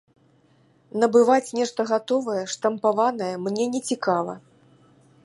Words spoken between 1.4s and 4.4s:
нешта гатовае, штампаванае мне не цікава.